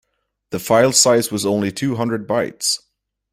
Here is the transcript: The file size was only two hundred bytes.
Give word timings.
The 0.49 0.57
file 0.57 0.93
size 0.93 1.31
was 1.31 1.45
only 1.45 1.71
two 1.71 1.93
hundred 1.93 2.27
bytes. 2.27 2.79